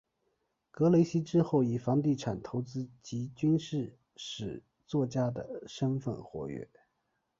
[0.71, 6.67] 格雷西之后以房地产投资及军事史作家的身分活跃。